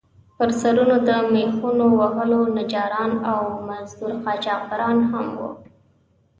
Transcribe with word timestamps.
پر 0.37 0.49
سرونو 0.61 0.95
د 1.07 1.09
میخونو 1.33 1.85
وهلو 1.99 2.41
نجاران 2.57 3.11
او 3.31 3.41
د 3.53 3.53
زمُردو 3.91 4.21
قاچاقبران 4.25 4.97
هم 5.11 5.27
وو. 5.37 5.49